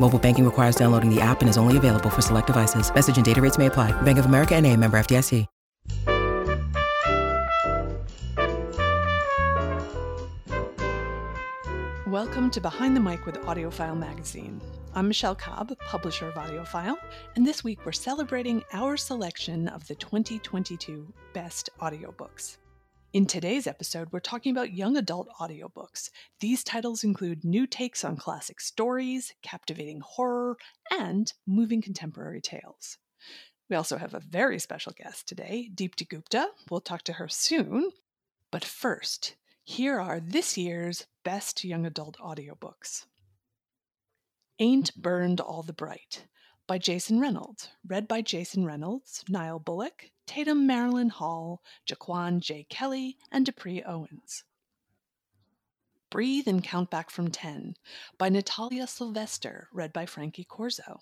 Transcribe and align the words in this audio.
Mobile 0.00 0.18
banking 0.18 0.44
requires 0.44 0.74
downloading 0.74 1.14
the 1.14 1.20
app 1.20 1.40
and 1.42 1.48
is 1.50 1.58
only 1.58 1.76
available 1.76 2.10
for 2.10 2.22
select 2.22 2.46
devices. 2.46 2.92
Message 2.94 3.16
and 3.16 3.24
data 3.26 3.42
rates 3.42 3.58
may 3.58 3.66
apply. 3.66 3.92
Bank 4.02 4.18
of 4.18 4.26
America 4.26 4.54
and 4.54 4.66
a 4.66 4.74
member 4.74 4.98
FDIC. 4.98 5.46
Welcome 12.08 12.50
to 12.52 12.60
Behind 12.62 12.96
the 12.96 13.00
Mic 13.00 13.26
with 13.26 13.34
AudioFile 13.42 13.98
Magazine. 13.98 14.62
I'm 14.94 15.08
Michelle 15.08 15.34
Cobb, 15.34 15.78
publisher 15.78 16.28
of 16.28 16.34
AudioFile, 16.36 16.96
and 17.36 17.46
this 17.46 17.62
week 17.62 17.84
we're 17.84 17.92
celebrating 17.92 18.64
our 18.72 18.96
selection 18.96 19.68
of 19.68 19.86
the 19.88 19.94
2022 19.94 21.06
best 21.34 21.68
audiobooks. 21.82 22.56
In 23.10 23.24
today's 23.24 23.66
episode, 23.66 24.08
we're 24.12 24.20
talking 24.20 24.52
about 24.52 24.74
young 24.74 24.98
adult 24.98 25.30
audiobooks. 25.40 26.10
These 26.40 26.62
titles 26.62 27.04
include 27.04 27.42
new 27.42 27.66
takes 27.66 28.04
on 28.04 28.18
classic 28.18 28.60
stories, 28.60 29.32
captivating 29.40 30.02
horror, 30.04 30.58
and 30.90 31.32
moving 31.46 31.80
contemporary 31.80 32.42
tales. 32.42 32.98
We 33.70 33.76
also 33.76 33.96
have 33.96 34.12
a 34.12 34.20
very 34.20 34.58
special 34.58 34.92
guest 34.94 35.26
today, 35.26 35.70
Deepti 35.74 36.06
Gupta. 36.06 36.48
We'll 36.70 36.82
talk 36.82 37.02
to 37.04 37.14
her 37.14 37.28
soon. 37.28 37.92
But 38.50 38.62
first, 38.62 39.36
here 39.64 39.98
are 39.98 40.20
this 40.20 40.58
year's 40.58 41.06
best 41.24 41.64
young 41.64 41.86
adult 41.86 42.18
audiobooks. 42.18 43.06
Ain't 44.58 44.94
Burned 44.94 45.40
All 45.40 45.62
the 45.62 45.72
Bright 45.72 46.26
by 46.68 46.76
Jason 46.78 47.18
Reynolds, 47.18 47.70
read 47.86 48.06
by 48.06 48.20
Jason 48.20 48.64
Reynolds, 48.66 49.24
Nile 49.28 49.58
Bullock, 49.58 50.10
Tatum 50.26 50.66
Marilyn 50.66 51.08
Hall, 51.08 51.62
Jaquan 51.86 52.40
J. 52.40 52.66
Kelly, 52.68 53.16
and 53.32 53.46
Dupree 53.46 53.82
Owens. 53.82 54.44
Breathe 56.10 56.46
and 56.46 56.62
Count 56.62 56.90
Back 56.90 57.10
from 57.10 57.30
10 57.30 57.74
by 58.18 58.28
Natalia 58.28 58.86
Sylvester, 58.86 59.68
read 59.72 59.94
by 59.94 60.04
Frankie 60.04 60.44
Corzo. 60.44 60.98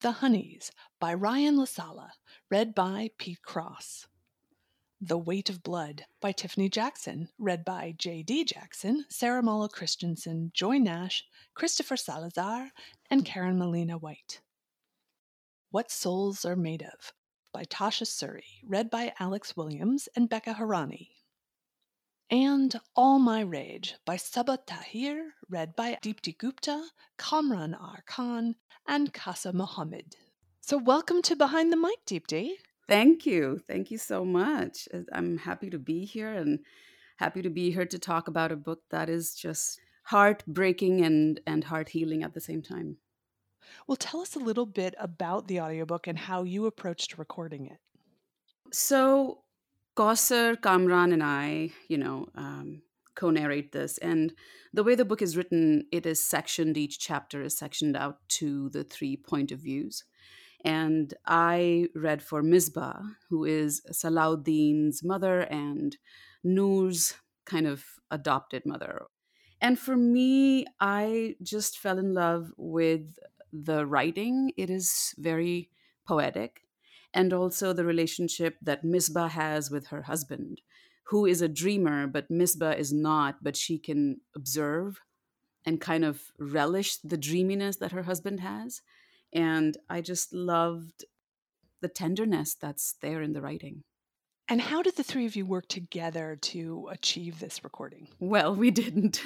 The 0.00 0.12
Honeys 0.12 0.72
by 0.98 1.12
Ryan 1.12 1.58
La 1.58 1.66
Sala, 1.66 2.14
read 2.50 2.74
by 2.74 3.10
Pete 3.18 3.42
Cross. 3.42 4.06
The 5.02 5.16
Weight 5.16 5.48
of 5.48 5.62
Blood 5.62 6.04
by 6.20 6.32
Tiffany 6.32 6.68
Jackson, 6.68 7.30
read 7.38 7.64
by 7.64 7.94
J.D. 7.96 8.44
Jackson, 8.44 9.06
Sarah 9.08 9.42
Mollo-Christensen, 9.42 10.50
Joy 10.52 10.76
Nash, 10.76 11.24
Christopher 11.54 11.96
Salazar, 11.96 12.70
and 13.08 13.24
Karen 13.24 13.58
Malina 13.58 13.98
White. 13.98 14.42
What 15.70 15.90
Souls 15.90 16.44
Are 16.44 16.54
Made 16.54 16.82
Of 16.82 17.14
by 17.50 17.64
Tasha 17.64 18.04
Suri, 18.04 18.60
read 18.62 18.90
by 18.90 19.14
Alex 19.18 19.56
Williams 19.56 20.06
and 20.14 20.28
Becca 20.28 20.52
Harani. 20.52 21.08
And 22.30 22.78
All 22.94 23.18
My 23.18 23.40
Rage 23.40 23.94
by 24.04 24.16
Sabaa 24.16 24.58
Tahir, 24.66 25.32
read 25.48 25.74
by 25.74 25.96
Deepti 26.02 26.36
Gupta, 26.36 26.88
Kamran 27.16 27.72
R. 27.72 28.04
Khan, 28.06 28.54
and 28.86 29.14
Kausar 29.14 29.54
Mohammed. 29.54 30.16
So, 30.60 30.76
welcome 30.76 31.22
to 31.22 31.34
Behind 31.34 31.72
the 31.72 31.78
Mic, 31.78 32.04
Deepti. 32.06 32.50
Thank 32.90 33.24
you. 33.24 33.60
Thank 33.68 33.90
you 33.92 33.98
so 33.98 34.24
much. 34.24 34.88
Uh, 34.92 35.02
I'm 35.12 35.38
happy 35.38 35.70
to 35.70 35.78
be 35.78 36.04
here 36.04 36.34
and 36.34 36.60
happy 37.18 37.42
to 37.42 37.50
be 37.50 37.70
here 37.70 37.86
to 37.86 37.98
talk 38.00 38.28
about 38.28 38.52
a 38.52 38.56
book 38.56 38.82
that 38.90 39.08
is 39.08 39.34
just 39.34 39.80
heartbreaking 40.04 41.04
and, 41.04 41.40
and 41.46 41.64
heart 41.64 41.90
healing 41.90 42.24
at 42.24 42.34
the 42.34 42.40
same 42.40 42.62
time. 42.62 42.98
Well, 43.86 43.96
tell 43.96 44.20
us 44.20 44.34
a 44.34 44.40
little 44.40 44.66
bit 44.66 44.96
about 44.98 45.48
the 45.48 45.60
audiobook 45.60 46.08
and 46.08 46.18
how 46.18 46.42
you 46.42 46.66
approached 46.66 47.18
recording 47.18 47.66
it. 47.66 47.78
So, 48.72 49.44
Kausar, 49.96 50.60
Kamran, 50.60 51.12
and 51.12 51.22
I, 51.22 51.70
you 51.88 51.98
know, 51.98 52.28
um, 52.34 52.82
co 53.14 53.30
narrate 53.30 53.72
this. 53.72 53.98
And 53.98 54.34
the 54.72 54.84
way 54.84 54.96
the 54.96 55.04
book 55.04 55.22
is 55.22 55.36
written, 55.36 55.86
it 55.92 56.06
is 56.06 56.20
sectioned, 56.20 56.76
each 56.76 56.98
chapter 56.98 57.42
is 57.42 57.56
sectioned 57.56 57.96
out 57.96 58.18
to 58.40 58.70
the 58.70 58.84
three 58.84 59.16
point 59.16 59.52
of 59.52 59.60
views. 59.60 60.04
And 60.64 61.14
I 61.26 61.86
read 61.94 62.22
for 62.22 62.42
Misbah, 62.42 63.16
who 63.28 63.44
is 63.44 63.82
Salahuddin's 63.92 65.02
mother 65.02 65.40
and 65.40 65.96
Noor's 66.44 67.14
kind 67.46 67.66
of 67.66 67.84
adopted 68.10 68.66
mother. 68.66 69.06
And 69.60 69.78
for 69.78 69.96
me, 69.96 70.66
I 70.80 71.36
just 71.42 71.78
fell 71.78 71.98
in 71.98 72.14
love 72.14 72.52
with 72.56 73.18
the 73.52 73.86
writing. 73.86 74.52
It 74.56 74.70
is 74.70 75.14
very 75.18 75.70
poetic. 76.06 76.62
And 77.12 77.32
also 77.32 77.72
the 77.72 77.84
relationship 77.84 78.56
that 78.62 78.84
Misbah 78.84 79.30
has 79.30 79.70
with 79.70 79.88
her 79.88 80.02
husband, 80.02 80.60
who 81.04 81.26
is 81.26 81.42
a 81.42 81.48
dreamer, 81.48 82.06
but 82.06 82.30
Misbah 82.30 82.78
is 82.78 82.92
not, 82.92 83.42
but 83.42 83.56
she 83.56 83.78
can 83.78 84.20
observe 84.36 85.00
and 85.66 85.80
kind 85.80 86.04
of 86.04 86.22
relish 86.38 86.96
the 86.98 87.18
dreaminess 87.18 87.76
that 87.76 87.92
her 87.92 88.04
husband 88.04 88.40
has. 88.40 88.80
And 89.32 89.76
I 89.88 90.00
just 90.00 90.32
loved 90.32 91.04
the 91.80 91.88
tenderness 91.88 92.54
that's 92.54 92.94
there 93.00 93.22
in 93.22 93.32
the 93.32 93.40
writing. 93.40 93.84
And 94.48 94.60
how 94.60 94.82
did 94.82 94.96
the 94.96 95.04
three 95.04 95.26
of 95.26 95.36
you 95.36 95.46
work 95.46 95.68
together 95.68 96.36
to 96.42 96.88
achieve 96.90 97.38
this 97.38 97.62
recording? 97.62 98.08
Well, 98.18 98.54
we 98.56 98.72
didn't. 98.72 99.22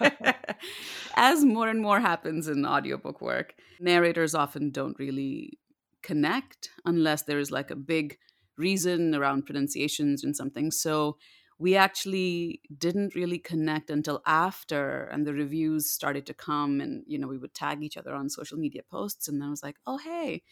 As 1.14 1.44
more 1.44 1.68
and 1.68 1.82
more 1.82 2.00
happens 2.00 2.48
in 2.48 2.64
audiobook 2.64 3.20
work, 3.20 3.54
narrators 3.80 4.34
often 4.34 4.70
don't 4.70 4.98
really 4.98 5.58
connect 6.02 6.70
unless 6.86 7.22
there 7.24 7.38
is 7.38 7.50
like 7.50 7.70
a 7.70 7.76
big 7.76 8.16
reason 8.56 9.14
around 9.14 9.44
pronunciations 9.44 10.24
and 10.24 10.34
something. 10.34 10.70
So 10.70 11.18
we 11.58 11.76
actually 11.76 12.60
didn't 12.76 13.14
really 13.14 13.38
connect 13.38 13.90
until 13.90 14.22
after 14.24 15.04
and 15.04 15.26
the 15.26 15.34
reviews 15.34 15.90
started 15.90 16.24
to 16.26 16.34
come 16.34 16.80
and 16.80 17.04
you 17.06 17.18
know 17.18 17.26
we 17.26 17.38
would 17.38 17.54
tag 17.54 17.82
each 17.82 17.96
other 17.96 18.14
on 18.14 18.30
social 18.30 18.58
media 18.58 18.82
posts 18.90 19.28
and 19.28 19.40
then 19.40 19.48
i 19.48 19.50
was 19.50 19.62
like 19.62 19.76
oh 19.86 19.98
hey. 19.98 20.42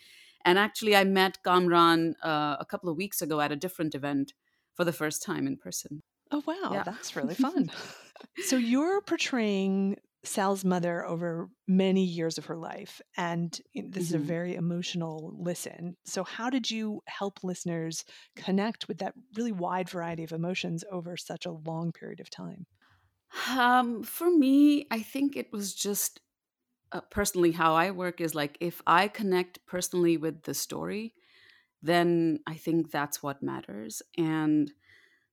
And 0.44 0.58
actually 0.58 0.94
i 0.94 1.02
met 1.04 1.42
kamran 1.42 2.14
uh, 2.22 2.56
a 2.60 2.64
couple 2.64 2.88
of 2.88 2.96
weeks 2.96 3.20
ago 3.22 3.40
at 3.40 3.52
a 3.52 3.56
different 3.56 3.94
event 3.94 4.32
for 4.76 4.84
the 4.84 4.92
first 4.92 5.22
time 5.22 5.46
in 5.46 5.56
person. 5.56 6.02
Oh 6.30 6.42
wow. 6.46 6.70
Yeah. 6.72 6.82
that's 6.84 7.16
really 7.16 7.34
fun. 7.46 7.70
So 8.44 8.56
you're 8.56 9.00
portraying 9.00 9.96
Sal's 10.26 10.64
mother 10.64 11.06
over 11.06 11.48
many 11.66 12.04
years 12.04 12.38
of 12.38 12.46
her 12.46 12.56
life. 12.56 13.00
And 13.16 13.52
this 13.74 13.84
mm-hmm. 13.84 13.98
is 13.98 14.14
a 14.14 14.18
mm-hmm. 14.18 14.26
very 14.26 14.54
emotional 14.54 15.36
listen. 15.38 15.96
So, 16.04 16.24
how 16.24 16.50
did 16.50 16.70
you 16.70 17.02
help 17.06 17.42
listeners 17.42 18.04
connect 18.34 18.88
with 18.88 18.98
that 18.98 19.14
really 19.36 19.52
wide 19.52 19.88
variety 19.88 20.24
of 20.24 20.32
emotions 20.32 20.84
over 20.90 21.16
such 21.16 21.46
a 21.46 21.52
long 21.52 21.92
period 21.92 22.20
of 22.20 22.30
time? 22.30 22.66
Um, 23.50 24.02
for 24.02 24.30
me, 24.30 24.86
I 24.90 25.00
think 25.00 25.36
it 25.36 25.52
was 25.52 25.74
just 25.74 26.20
uh, 26.92 27.00
personally 27.10 27.52
how 27.52 27.74
I 27.74 27.90
work 27.90 28.20
is 28.20 28.34
like 28.34 28.56
if 28.60 28.80
I 28.86 29.08
connect 29.08 29.64
personally 29.66 30.16
with 30.16 30.42
the 30.44 30.54
story, 30.54 31.14
then 31.82 32.40
I 32.46 32.54
think 32.54 32.90
that's 32.90 33.22
what 33.22 33.42
matters. 33.42 34.02
And 34.16 34.72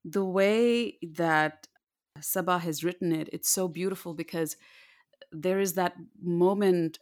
the 0.03 0.25
way 0.25 0.97
that 1.13 1.68
Sabaa 2.19 2.59
has 2.62 2.83
written 2.83 3.12
it, 3.12 3.29
it's 3.31 3.50
so 3.50 3.68
beautiful 3.68 4.13
because 4.13 4.57
there 5.33 5.59
is 5.59 5.74
that 5.74 5.95
moment 6.21 7.00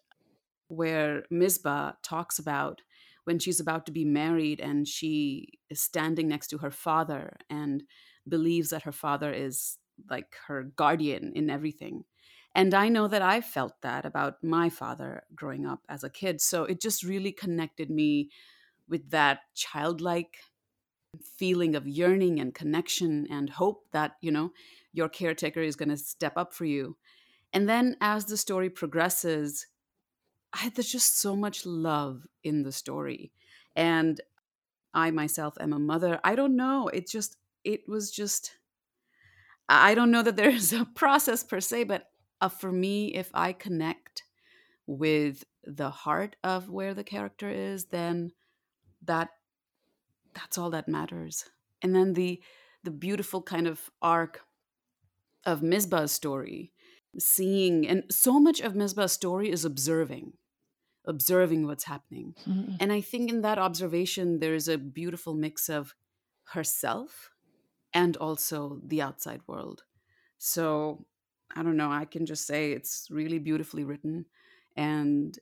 where 0.68 1.24
Misbah 1.32 1.96
talks 2.02 2.40
about 2.40 2.82
when 3.26 3.38
she's 3.38 3.60
about 3.60 3.86
to 3.86 3.92
be 3.92 4.06
married 4.06 4.60
and 4.60 4.88
she 4.88 5.60
is 5.70 5.82
standing 5.82 6.28
next 6.28 6.48
to 6.48 6.58
her 6.60 6.72
father 6.72 7.38
and 7.50 7.84
believes 8.28 8.70
that 8.70 8.84
her 8.84 8.92
father 8.92 9.32
is 9.32 9.78
like 10.10 10.36
her 10.48 10.64
guardian 10.64 11.34
in 11.36 11.50
everything. 11.50 12.04
And 12.56 12.74
I 12.74 12.90
know 12.90 13.08
that 13.08 13.22
I 13.22 13.42
felt 13.42 13.82
that 13.82 14.06
about 14.06 14.44
my 14.44 14.70
father 14.70 15.24
growing 15.36 15.66
up 15.66 15.82
as 15.88 16.04
a 16.04 16.10
kid. 16.10 16.42
So 16.42 16.64
it 16.66 16.82
just 16.82 17.04
really 17.04 17.32
connected 17.32 17.90
me 17.90 18.30
with 18.90 19.10
that 19.12 19.40
childlike 19.54 20.38
feeling 21.38 21.76
of 21.76 21.88
yearning 21.88 22.40
and 22.40 22.54
connection 22.54 23.28
and 23.30 23.50
hope 23.50 23.86
that, 23.92 24.18
you 24.22 24.32
know, 24.32 24.52
your 24.94 25.10
caretaker 25.10 25.62
is 25.62 25.76
going 25.76 25.90
to 25.90 25.98
step 25.98 26.34
up 26.36 26.54
for 26.54 26.66
you. 26.66 26.98
And 27.54 27.68
then 27.68 27.98
as 28.02 28.26
the 28.26 28.38
story 28.38 28.70
progresses, 28.70 29.68
I, 30.54 30.70
there's 30.70 30.92
just 30.92 31.18
so 31.20 31.36
much 31.36 31.66
love 31.66 32.26
in 32.44 32.64
the 32.64 32.72
story. 32.72 33.32
And 33.76 34.20
I 34.94 35.12
myself 35.12 35.58
am 35.60 35.74
a 35.74 35.80
mother. 35.80 36.20
I 36.24 36.36
don't 36.36 36.56
know. 36.56 36.88
It 36.90 37.08
just, 37.08 37.38
it 37.64 37.88
was 37.88 38.12
just, 38.12 38.58
I 39.70 39.96
don't 39.96 40.12
know 40.12 40.24
that 40.24 40.36
there's 40.38 40.74
a 40.74 40.86
process 40.86 41.44
per 41.44 41.60
se, 41.60 41.86
but 41.86 42.08
uh, 42.42 42.50
for 42.50 42.72
me, 42.72 43.08
if 43.14 43.30
I 43.34 43.54
connect 43.54 44.24
with 44.88 45.46
the 45.64 45.90
heart 45.90 46.36
of 46.44 46.70
where 46.70 46.94
the 46.94 47.04
character 47.04 47.50
is, 47.50 47.86
then 47.86 48.32
that 49.04 49.30
that's 50.34 50.58
all 50.58 50.70
that 50.72 50.88
matters. 50.88 51.46
And 51.82 51.96
then 51.96 52.14
the 52.14 52.42
the 52.84 52.92
beautiful 52.92 53.42
kind 53.42 53.68
of 53.68 53.92
arc 54.02 54.42
of 55.46 55.62
Misbah's 55.62 56.12
story, 56.12 56.74
seeing 57.18 57.88
and 57.88 58.04
so 58.10 58.40
much 58.40 58.60
of 58.62 58.74
Misbah's 58.74 59.12
story 59.12 59.52
is 59.52 59.66
observing, 59.66 60.34
observing 61.06 61.68
what's 61.68 61.86
happening. 61.86 62.36
Mm-hmm. 62.48 62.76
And 62.80 62.92
I 62.92 63.02
think 63.02 63.30
in 63.30 63.42
that 63.42 63.58
observation 63.58 64.40
there's 64.40 64.68
a 64.68 64.78
beautiful 64.78 65.34
mix 65.34 65.70
of 65.70 65.96
herself 66.54 67.32
and 67.94 68.16
also 68.18 68.80
the 68.86 69.02
outside 69.02 69.42
world. 69.48 69.84
So 70.38 71.06
I 71.56 71.64
don't 71.64 71.78
know, 71.78 71.92
I 71.92 72.06
can 72.06 72.26
just 72.26 72.48
say 72.48 72.72
it's 72.72 73.08
really 73.12 73.40
beautifully 73.40 73.84
written. 73.84 74.26
And 74.76 75.38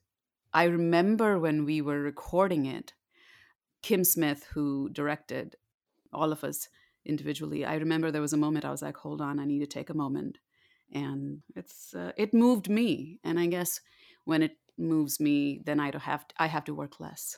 I 0.53 0.63
remember 0.63 1.37
when 1.37 1.65
we 1.65 1.81
were 1.81 1.99
recording 1.99 2.65
it, 2.65 2.93
Kim 3.81 4.03
Smith, 4.03 4.47
who 4.53 4.89
directed 4.89 5.55
all 6.11 6.31
of 6.31 6.43
us 6.43 6.67
individually, 7.05 7.63
I 7.65 7.75
remember 7.75 8.11
there 8.11 8.21
was 8.21 8.33
a 8.33 8.37
moment 8.37 8.65
I 8.65 8.71
was 8.71 8.81
like, 8.81 8.97
hold 8.97 9.21
on, 9.21 9.39
I 9.39 9.45
need 9.45 9.59
to 9.59 9.67
take 9.67 9.89
a 9.89 9.95
moment. 9.95 10.39
And 10.93 11.41
it's 11.55 11.93
uh, 11.93 12.11
it 12.17 12.33
moved 12.33 12.69
me. 12.69 13.19
And 13.23 13.39
I 13.39 13.47
guess 13.47 13.81
when 14.25 14.41
it 14.43 14.57
moves 14.77 15.19
me, 15.19 15.61
then 15.65 15.79
I 15.79 15.91
don't 15.91 16.01
have 16.01 16.27
to, 16.27 16.35
I 16.39 16.47
have 16.47 16.65
to 16.65 16.73
work 16.73 16.99
less. 16.99 17.37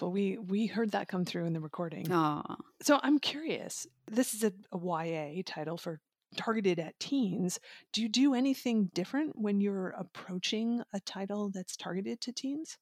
Well, 0.00 0.12
we 0.12 0.38
we 0.38 0.66
heard 0.66 0.92
that 0.92 1.08
come 1.08 1.24
through 1.24 1.46
in 1.46 1.52
the 1.52 1.60
recording. 1.60 2.06
Aww. 2.06 2.56
So 2.82 3.00
I'm 3.02 3.18
curious. 3.18 3.86
This 4.10 4.34
is 4.34 4.44
a, 4.44 4.52
a 4.72 4.78
YA 4.78 5.42
title 5.46 5.76
for 5.76 6.00
targeted 6.36 6.78
at 6.78 6.98
teens. 6.98 7.60
Do 7.92 8.02
you 8.02 8.08
do 8.08 8.34
anything 8.34 8.90
different 8.92 9.38
when 9.38 9.60
you're 9.60 9.90
approaching 9.90 10.82
a 10.92 11.00
title 11.00 11.50
that's 11.50 11.76
targeted 11.76 12.20
to 12.22 12.32
teens? 12.32 12.78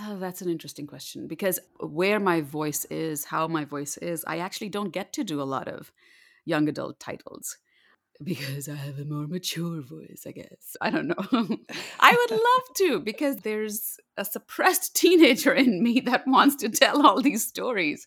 Oh, 0.00 0.16
that's 0.18 0.40
an 0.40 0.48
interesting 0.48 0.86
question 0.86 1.26
because 1.26 1.58
where 1.80 2.20
my 2.20 2.40
voice 2.40 2.84
is, 2.86 3.24
how 3.24 3.48
my 3.48 3.64
voice 3.64 3.96
is, 3.98 4.24
I 4.26 4.38
actually 4.38 4.68
don't 4.68 4.92
get 4.92 5.12
to 5.14 5.24
do 5.24 5.42
a 5.42 5.44
lot 5.44 5.68
of 5.68 5.92
young 6.44 6.68
adult 6.68 7.00
titles 7.00 7.58
because 8.22 8.68
I 8.68 8.74
have 8.74 8.98
a 8.98 9.04
more 9.04 9.26
mature 9.26 9.80
voice, 9.80 10.24
I 10.26 10.32
guess. 10.32 10.76
I 10.80 10.90
don't 10.90 11.08
know. 11.08 11.16
I 12.00 12.12
would 12.12 12.30
love 12.30 12.76
to 12.76 13.00
because 13.00 13.38
there's 13.38 13.98
a 14.16 14.24
suppressed 14.24 14.94
teenager 14.96 15.52
in 15.54 15.82
me 15.82 16.00
that 16.00 16.26
wants 16.26 16.56
to 16.56 16.68
tell 16.68 17.06
all 17.06 17.22
these 17.22 17.46
stories. 17.46 18.06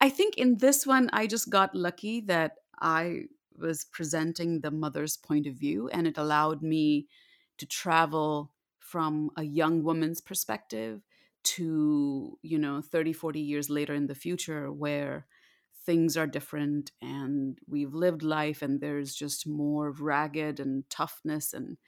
I 0.00 0.10
think 0.10 0.36
in 0.36 0.58
this 0.58 0.86
one, 0.86 1.10
I 1.12 1.26
just 1.26 1.50
got 1.50 1.74
lucky 1.74 2.20
that 2.22 2.56
I 2.80 3.22
was 3.58 3.84
presenting 3.84 4.60
the 4.60 4.70
mother's 4.70 5.16
point 5.16 5.46
of 5.46 5.54
view 5.54 5.88
and 5.88 6.06
it 6.06 6.18
allowed 6.18 6.62
me 6.62 7.08
to 7.56 7.66
travel 7.66 8.52
from 8.78 9.30
a 9.36 9.42
young 9.42 9.82
woman's 9.82 10.20
perspective 10.20 11.02
to, 11.42 12.38
you 12.42 12.58
know, 12.58 12.80
30, 12.80 13.12
40 13.12 13.40
years 13.40 13.68
later 13.68 13.94
in 13.94 14.06
the 14.06 14.14
future 14.14 14.70
where 14.70 15.26
things 15.88 16.18
are 16.18 16.26
different 16.26 16.92
and 17.00 17.58
we've 17.66 17.94
lived 17.94 18.22
life 18.22 18.60
and 18.60 18.78
there's 18.78 19.14
just 19.14 19.46
more 19.46 19.90
ragged 19.90 20.60
and 20.60 20.84
toughness 20.90 21.54
and 21.54 21.78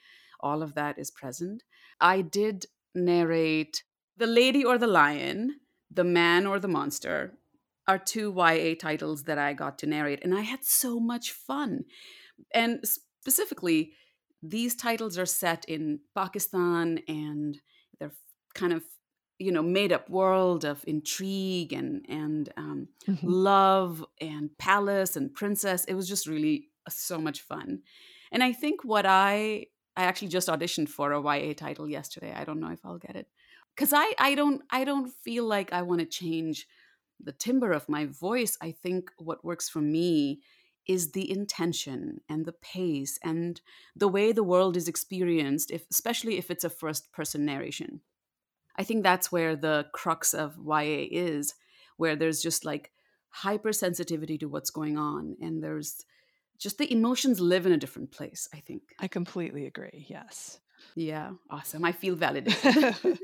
all 0.41 0.63
of 0.63 0.75
that 0.75 0.99
is 0.99 1.11
present. 1.11 1.63
I 2.01 2.23
did 2.23 2.65
narrate 2.95 3.83
The 4.17 4.27
Lady 4.27 4.65
or 4.65 4.79
the 4.79 4.87
Lion, 4.87 5.57
The 5.91 6.05
Man 6.05 6.47
or 6.47 6.59
the 6.59 6.67
Monster 6.67 7.35
are 7.87 7.99
two 7.99 8.33
YA 8.35 8.75
titles 8.81 9.25
that 9.25 9.37
I 9.37 9.53
got 9.53 9.79
to 9.81 9.87
narrate 9.87 10.25
and 10.25 10.35
I 10.35 10.41
had 10.53 10.65
so 10.65 10.99
much 10.99 11.33
fun. 11.33 11.85
And 12.55 12.83
specifically, 13.21 13.93
these 14.43 14.75
titles 14.75 15.19
are 15.19 15.27
set 15.27 15.67
in 15.67 16.01
Pakistan 16.15 17.01
and 17.07 17.61
they're 17.99 18.15
kind 18.55 18.73
of 18.73 18.83
you 19.41 19.51
know 19.51 19.63
made 19.63 19.91
up 19.91 20.09
world 20.11 20.65
of 20.65 20.85
intrigue 20.87 21.73
and 21.73 22.05
and 22.09 22.53
um, 22.57 22.89
mm-hmm. 23.09 23.27
love 23.27 24.05
and 24.21 24.57
palace 24.59 25.17
and 25.17 25.35
princess. 25.35 25.85
It 25.87 25.95
was 25.95 26.07
just 26.07 26.27
really 26.27 26.69
uh, 26.87 26.91
so 26.91 27.19
much 27.19 27.41
fun. 27.41 27.81
And 28.31 28.45
i 28.45 28.53
think 28.53 28.85
what 28.85 29.07
i 29.07 29.67
i 29.97 30.05
actually 30.05 30.29
just 30.29 30.49
auditioned 30.49 30.89
for 30.89 31.13
a 31.13 31.39
ya 31.39 31.55
title 31.57 31.89
yesterday. 31.89 32.33
I 32.37 32.45
don't 32.45 32.61
know 32.61 32.71
if 32.71 32.85
i'll 32.85 32.99
get 32.99 33.17
it. 33.17 33.27
Because 33.75 33.93
i 33.93 34.13
i 34.19 34.35
don't 34.35 34.63
i 34.71 34.85
don't 34.85 35.11
feel 35.25 35.45
like 35.45 35.73
i 35.73 35.83
want 35.83 36.01
to 36.01 36.07
change 36.07 36.67
the 37.23 37.33
timbre 37.33 37.73
of 37.73 37.89
my 37.89 38.05
voice. 38.07 38.57
I 38.61 38.71
think 38.73 39.11
what 39.19 39.45
works 39.45 39.69
for 39.69 39.81
me 39.81 40.41
is 40.87 41.13
the 41.13 41.31
intention 41.31 42.21
and 42.29 42.45
the 42.45 42.53
pace 42.53 43.19
and 43.23 43.61
the 43.95 44.09
way 44.09 44.33
the 44.33 44.43
world 44.43 44.77
is 44.77 44.89
experienced 44.89 45.71
if 45.71 45.85
especially 45.91 46.39
if 46.39 46.51
it's 46.51 46.65
a 46.65 46.71
first 46.71 47.13
person 47.13 47.45
narration 47.45 48.01
I 48.81 48.83
think 48.83 49.03
that's 49.03 49.31
where 49.31 49.57
the 49.57 49.89
crux 49.93 50.33
of 50.33 50.57
YA 50.57 51.05
is, 51.11 51.53
where 51.99 52.17
there's 52.17 52.43
just 52.43 52.65
like 52.65 52.91
hypersensitivity 53.43 54.41
to 54.41 54.47
what's 54.47 54.71
going 54.71 54.97
on 54.97 55.37
and 55.43 55.63
there's 55.63 56.03
just 56.59 56.79
the 56.79 56.91
emotions 56.91 57.41
live 57.41 57.67
in 57.67 57.73
a 57.73 57.77
different 57.77 58.11
place, 58.11 58.49
I 58.55 58.61
think. 58.61 58.81
I 58.99 59.07
completely 59.07 59.67
agree. 59.67 60.07
Yes. 60.09 60.61
Yeah, 60.95 61.33
awesome. 61.51 61.85
I 61.85 61.93
feel 61.93 62.17
validated. 62.17 62.97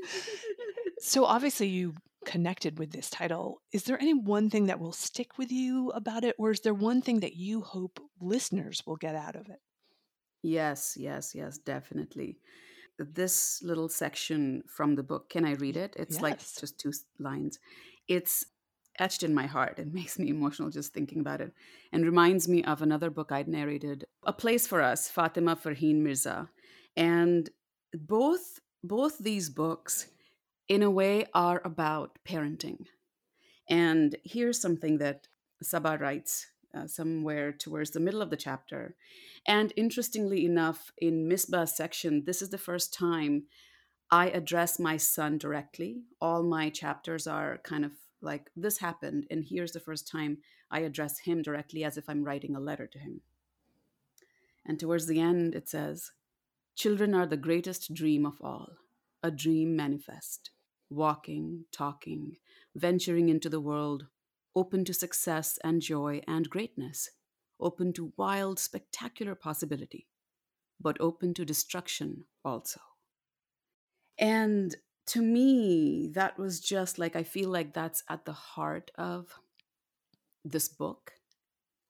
so 0.99 1.25
obviously 1.25 1.69
you 1.69 1.95
connected 2.23 2.77
with 2.77 2.91
this 2.91 3.09
title. 3.09 3.63
Is 3.71 3.85
there 3.85 3.99
any 3.99 4.13
one 4.13 4.51
thing 4.51 4.67
that 4.67 4.79
will 4.79 4.93
stick 4.93 5.39
with 5.39 5.51
you 5.51 5.89
about 5.89 6.23
it 6.23 6.35
or 6.37 6.51
is 6.51 6.59
there 6.59 6.75
one 6.75 7.01
thing 7.01 7.21
that 7.21 7.35
you 7.35 7.61
hope 7.61 7.99
listeners 8.21 8.83
will 8.85 8.97
get 8.97 9.15
out 9.15 9.35
of 9.35 9.49
it? 9.49 9.59
Yes, 10.43 10.95
yes, 10.99 11.33
yes, 11.33 11.57
definitely 11.57 12.37
this 12.97 13.61
little 13.63 13.89
section 13.89 14.63
from 14.67 14.95
the 14.95 15.03
book. 15.03 15.29
Can 15.29 15.45
I 15.45 15.53
read 15.53 15.77
it? 15.77 15.95
It's 15.97 16.15
yes. 16.15 16.21
like 16.21 16.39
just 16.39 16.79
two 16.79 16.91
lines. 17.19 17.59
It's 18.07 18.45
etched 18.99 19.23
in 19.23 19.33
my 19.33 19.45
heart. 19.45 19.79
It 19.79 19.93
makes 19.99 20.17
me 20.17 20.29
emotional 20.29 20.69
just 20.69 20.93
thinking 20.93 21.19
about 21.19 21.41
it 21.41 21.53
and 21.91 22.05
reminds 22.05 22.47
me 22.47 22.63
of 22.63 22.81
another 22.81 23.09
book 23.09 23.31
I'd 23.31 23.47
narrated, 23.47 24.05
A 24.25 24.33
Place 24.33 24.67
for 24.67 24.81
Us, 24.81 25.09
Fatima 25.09 25.55
Farheen 25.55 26.01
Mirza. 26.01 26.49
And 26.95 27.49
both 27.93 28.59
both 28.83 29.17
these 29.17 29.49
books 29.49 30.07
in 30.67 30.83
a 30.83 30.91
way 30.91 31.25
are 31.33 31.61
about 31.65 32.19
parenting. 32.27 32.85
And 33.69 34.15
here's 34.23 34.61
something 34.61 34.99
that 34.99 35.27
Sabaa 35.63 35.99
writes 35.99 36.47
uh, 36.77 36.87
somewhere 36.87 37.51
towards 37.51 37.91
the 37.91 37.99
middle 37.99 38.21
of 38.21 38.29
the 38.29 38.37
chapter. 38.37 38.95
And 39.45 39.73
interestingly 39.75 40.45
enough, 40.45 40.91
in 40.97 41.27
Misbah's 41.27 41.75
section, 41.75 42.23
this 42.25 42.41
is 42.41 42.49
the 42.49 42.57
first 42.57 42.93
time 42.93 43.43
I 44.11 44.29
address 44.29 44.79
my 44.79 44.97
son 44.97 45.37
directly. 45.37 46.03
All 46.21 46.43
my 46.43 46.69
chapters 46.69 47.27
are 47.27 47.59
kind 47.63 47.83
of 47.83 47.91
like, 48.21 48.49
this 48.55 48.79
happened, 48.79 49.25
and 49.29 49.45
here's 49.47 49.73
the 49.73 49.79
first 49.79 50.07
time 50.07 50.37
I 50.71 50.79
address 50.79 51.19
him 51.19 51.41
directly 51.41 51.83
as 51.83 51.97
if 51.97 52.09
I'm 52.09 52.23
writing 52.23 52.55
a 52.55 52.59
letter 52.59 52.87
to 52.87 52.99
him. 52.99 53.21
And 54.65 54.79
towards 54.79 55.07
the 55.07 55.19
end, 55.19 55.55
it 55.55 55.69
says, 55.69 56.11
Children 56.75 57.13
are 57.13 57.25
the 57.25 57.37
greatest 57.37 57.93
dream 57.93 58.25
of 58.25 58.41
all, 58.41 58.73
a 59.23 59.31
dream 59.31 59.75
manifest, 59.75 60.51
walking, 60.89 61.65
talking, 61.71 62.37
venturing 62.75 63.29
into 63.29 63.49
the 63.49 63.61
world, 63.61 64.07
open 64.57 64.83
to 64.83 64.93
success 64.93 65.59
and 65.63 65.83
joy 65.83 66.19
and 66.27 66.49
greatness, 66.49 67.11
open 67.59 67.93
to 67.93 68.11
wild, 68.17 68.57
spectacular 68.57 69.35
possibility, 69.35 70.07
but 70.81 70.99
open 70.99 71.31
to 71.31 71.45
destruction 71.45 72.25
also. 72.43 72.79
And 74.17 74.75
to 75.13 75.21
me, 75.21 76.09
that 76.15 76.39
was 76.39 76.59
just 76.59 76.97
like, 76.97 77.15
I 77.15 77.21
feel 77.21 77.49
like 77.49 77.75
that's 77.75 78.01
at 78.09 78.25
the 78.25 78.33
heart 78.33 78.89
of 78.95 79.39
this 80.43 80.67
book 80.67 81.11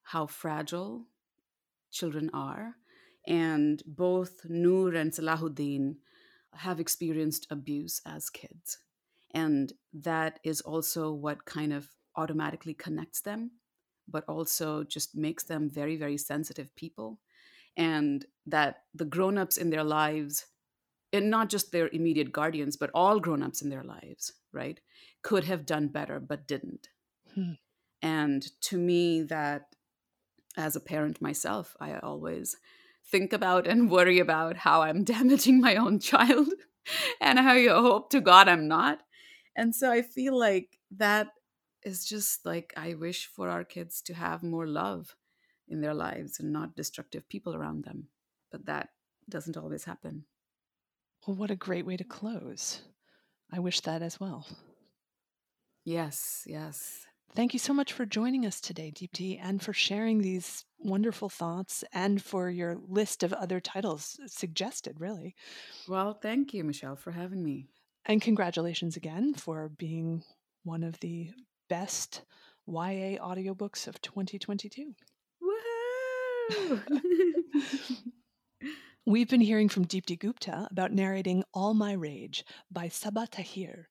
how 0.03 0.27
fragile 0.27 1.05
children 1.89 2.29
are. 2.33 2.75
And 3.25 3.81
both 3.87 4.41
Noor 4.49 4.93
and 4.93 5.11
Salahuddin 5.13 5.95
have 6.53 6.81
experienced 6.81 7.47
abuse 7.49 8.01
as 8.05 8.29
kids. 8.29 8.79
And 9.31 9.71
that 9.93 10.39
is 10.43 10.59
also 10.59 11.13
what 11.13 11.45
kind 11.45 11.71
of 11.71 11.96
automatically 12.17 12.73
connects 12.73 13.21
them, 13.21 13.51
but 14.07 14.23
also 14.27 14.83
just 14.83 15.15
makes 15.15 15.43
them 15.43 15.69
very, 15.69 15.95
very 15.95 16.17
sensitive 16.17 16.75
people. 16.75 17.19
And 17.75 18.25
that 18.47 18.83
the 18.93 19.05
grown 19.05 19.37
ups 19.37 19.57
in 19.57 19.69
their 19.69 19.83
lives, 19.83 20.47
and 21.13 21.29
not 21.29 21.49
just 21.49 21.71
their 21.71 21.89
immediate 21.89 22.31
guardians, 22.31 22.75
but 22.75 22.89
all 22.93 23.19
grown 23.19 23.43
ups 23.43 23.61
in 23.61 23.69
their 23.69 23.83
lives, 23.83 24.33
right, 24.51 24.79
could 25.21 25.45
have 25.45 25.65
done 25.65 25.87
better, 25.87 26.19
but 26.19 26.47
didn't. 26.47 26.89
Hmm. 27.35 27.53
And 28.01 28.43
to 28.61 28.77
me, 28.77 29.21
that 29.23 29.67
as 30.57 30.75
a 30.75 30.81
parent 30.81 31.21
myself, 31.21 31.75
I 31.79 31.97
always 31.99 32.57
think 33.05 33.31
about 33.31 33.67
and 33.67 33.91
worry 33.91 34.19
about 34.19 34.57
how 34.57 34.81
I'm 34.81 35.03
damaging 35.15 35.61
my 35.61 35.75
own 35.75 35.99
child 35.99 36.49
and 37.21 37.39
how 37.39 37.53
you 37.53 37.71
hope 37.71 38.09
to 38.11 38.21
God 38.21 38.47
I'm 38.47 38.67
not. 38.67 38.99
And 39.55 39.75
so 39.75 39.91
I 39.91 40.01
feel 40.01 40.37
like 40.37 40.77
that 40.97 41.29
is 41.87 42.05
just 42.05 42.45
like 42.45 42.73
I 42.75 42.93
wish 42.93 43.27
for 43.27 43.49
our 43.49 43.63
kids 43.63 44.01
to 44.03 44.13
have 44.13 44.43
more 44.43 44.67
love 44.67 45.15
in 45.69 45.81
their 45.81 45.93
lives 45.93 46.39
and 46.39 46.51
not 46.51 46.75
destructive 46.75 47.27
people 47.29 47.55
around 47.55 47.85
them. 47.85 48.09
But 48.51 48.65
that 48.65 48.89
doesn't 49.29 49.57
always 49.57 49.85
happen. 49.85 50.25
Well, 51.25 51.37
what 51.37 51.51
a 51.51 51.55
great 51.55 51.85
way 51.85 51.97
to 51.97 52.03
close. 52.03 52.81
I 53.51 53.59
wish 53.59 53.79
that 53.81 54.01
as 54.01 54.19
well. 54.19 54.45
Yes, 55.85 56.43
yes. 56.45 57.05
Thank 57.35 57.53
you 57.53 57.59
so 57.59 57.73
much 57.73 57.93
for 57.93 58.05
joining 58.05 58.45
us 58.45 58.59
today, 58.59 58.91
Deepti, 58.93 59.39
and 59.41 59.61
for 59.61 59.73
sharing 59.73 60.19
these 60.19 60.65
wonderful 60.79 61.29
thoughts 61.29 61.83
and 61.93 62.21
for 62.21 62.49
your 62.49 62.77
list 62.87 63.23
of 63.23 63.33
other 63.33 63.59
titles 63.59 64.19
suggested, 64.25 64.99
really. 64.99 65.35
Well, 65.87 66.13
thank 66.13 66.53
you, 66.53 66.63
Michelle, 66.63 66.95
for 66.95 67.11
having 67.11 67.43
me. 67.43 67.67
And 68.05 68.21
congratulations 68.21 68.95
again 68.97 69.33
for 69.33 69.69
being 69.69 70.23
one 70.63 70.83
of 70.83 70.99
the 70.99 71.31
best 71.69 72.23
YA 72.67 73.17
audiobooks 73.19 73.87
of 73.87 74.01
2022. 74.01 74.93
Woohoo! 76.51 76.81
We've 79.05 79.29
been 79.29 79.41
hearing 79.41 79.69
from 79.69 79.85
Deepti 79.85 80.19
Gupta 80.19 80.67
about 80.69 80.91
narrating 80.91 81.43
All 81.53 81.73
My 81.73 81.93
Rage 81.93 82.43
by 82.69 82.89
Sabaa 82.89 83.29
Tahir, 83.29 83.87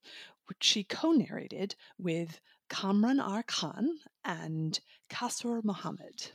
which 0.47 0.63
she 0.63 0.85
co 0.85 1.13
narrated 1.13 1.75
with 1.99 2.41
Kamran 2.69 3.21
R. 3.21 3.43
Khan 3.43 3.89
and 4.25 4.79
Kausar 5.09 5.65
Mohammed. 5.65 6.33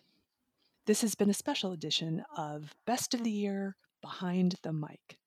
This 0.87 1.01
has 1.01 1.13
been 1.13 1.29
a 1.29 1.33
special 1.33 1.71
edition 1.73 2.23
of 2.35 2.73
Best 2.87 3.13
of 3.13 3.23
the 3.23 3.31
Year 3.31 3.75
Behind 4.01 4.55
the 4.63 4.73
Mic. 4.73 5.19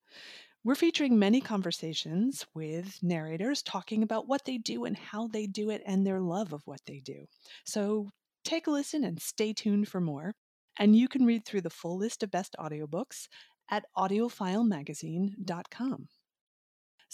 We're 0.64 0.74
featuring 0.74 1.18
many 1.18 1.42
conversations 1.42 2.46
with 2.54 2.98
narrators 3.02 3.62
talking 3.62 4.02
about 4.02 4.26
what 4.26 4.46
they 4.46 4.56
do 4.56 4.86
and 4.86 4.96
how 4.96 5.26
they 5.26 5.46
do 5.46 5.68
it 5.68 5.82
and 5.84 6.06
their 6.06 6.22
love 6.22 6.54
of 6.54 6.62
what 6.64 6.80
they 6.86 7.02
do. 7.04 7.26
So 7.66 8.08
take 8.44 8.66
a 8.66 8.70
listen 8.70 9.04
and 9.04 9.20
stay 9.20 9.52
tuned 9.52 9.88
for 9.88 10.00
more. 10.00 10.32
And 10.78 10.96
you 10.96 11.06
can 11.06 11.26
read 11.26 11.44
through 11.44 11.60
the 11.60 11.68
full 11.68 11.98
list 11.98 12.22
of 12.22 12.30
best 12.30 12.56
audiobooks 12.58 13.28
at 13.70 13.84
audiofilemagazine.com. 13.94 16.08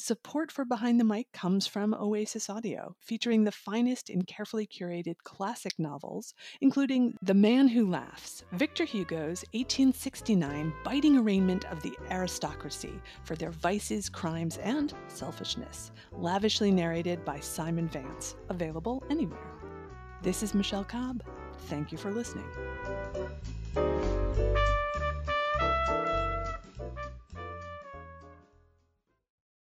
Support 0.00 0.50
for 0.50 0.64
Behind 0.64 0.98
the 0.98 1.04
Mic 1.04 1.30
comes 1.30 1.66
from 1.66 1.92
Oasis 1.92 2.48
Audio, 2.48 2.96
featuring 3.00 3.44
the 3.44 3.52
finest 3.52 4.08
in 4.08 4.22
carefully 4.22 4.66
curated 4.66 5.16
classic 5.24 5.78
novels, 5.78 6.32
including 6.62 7.18
The 7.20 7.34
Man 7.34 7.68
Who 7.68 7.86
Laughs, 7.86 8.42
Victor 8.52 8.84
Hugo's 8.86 9.44
1869 9.52 10.72
biting 10.84 11.18
arraignment 11.18 11.66
of 11.66 11.82
the 11.82 11.92
aristocracy 12.10 12.98
for 13.24 13.36
their 13.36 13.50
vices, 13.50 14.08
crimes, 14.08 14.56
and 14.62 14.94
selfishness, 15.08 15.92
lavishly 16.12 16.70
narrated 16.70 17.22
by 17.22 17.38
Simon 17.38 17.86
Vance, 17.86 18.36
available 18.48 19.04
anywhere. 19.10 19.52
This 20.22 20.42
is 20.42 20.54
Michelle 20.54 20.82
Cobb. 20.82 21.22
Thank 21.66 21.92
you 21.92 21.98
for 21.98 22.10
listening. 22.10 22.48